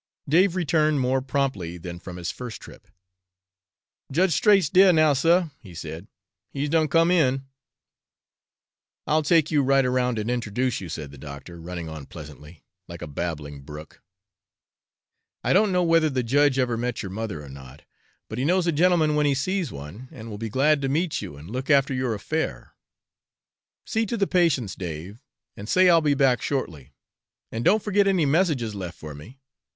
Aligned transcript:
Dave 0.27 0.55
returned 0.55 0.99
more 0.99 1.21
promptly 1.21 1.77
than 1.77 1.99
from 1.99 2.17
his 2.17 2.31
first 2.31 2.59
trip. 2.59 2.87
"Jedge 4.11 4.31
Straight's 4.33 4.67
dere 4.67 4.91
now, 4.91 5.13
suh," 5.13 5.49
he 5.59 5.75
said. 5.75 6.07
"He's 6.49 6.69
done 6.69 6.87
come 6.87 7.11
in." 7.11 7.45
"I'll 9.05 9.21
take 9.21 9.51
you 9.51 9.61
right 9.61 9.85
around 9.85 10.17
and 10.17 10.27
introduce 10.27 10.81
you," 10.81 10.89
said 10.89 11.11
the 11.11 11.19
doctor, 11.19 11.61
running 11.61 11.87
on 11.87 12.07
pleasantly, 12.07 12.63
like 12.87 13.03
a 13.03 13.07
babbling 13.07 13.61
brook. 13.61 14.01
"I 15.43 15.53
don't 15.53 15.71
know 15.71 15.83
whether 15.83 16.09
the 16.09 16.23
judge 16.23 16.57
ever 16.57 16.77
met 16.77 17.03
your 17.03 17.11
mother 17.11 17.43
or 17.43 17.49
not, 17.49 17.83
but 18.27 18.39
he 18.39 18.43
knows 18.43 18.65
a 18.65 18.71
gentleman 18.71 19.13
when 19.13 19.27
he 19.27 19.35
sees 19.35 19.71
one, 19.71 20.07
and 20.11 20.31
will 20.31 20.39
be 20.39 20.49
glad 20.49 20.81
to 20.81 20.89
meet 20.89 21.21
you 21.21 21.37
and 21.37 21.47
look 21.51 21.69
after 21.69 21.93
your 21.93 22.15
affair. 22.15 22.73
See 23.85 24.07
to 24.07 24.17
the 24.17 24.25
patients, 24.25 24.73
Dave, 24.73 25.19
and 25.55 25.69
say 25.69 25.89
I'll 25.89 26.01
be 26.01 26.15
back 26.15 26.41
shortly, 26.41 26.95
and 27.51 27.63
don't 27.63 27.83
forget 27.83 28.07
any 28.07 28.25
messages 28.25 28.73
left 28.73 28.97
for 28.97 29.13
me. 29.13 29.37